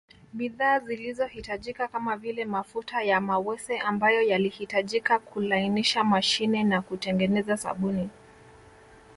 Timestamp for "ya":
3.03-3.21